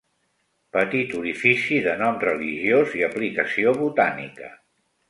Petit 0.77 1.13
orifici 1.19 1.79
de 1.89 1.95
nom 2.01 2.19
religiós 2.27 2.99
i 3.03 3.07
aplicació 3.13 3.79
botànica. 3.85 4.53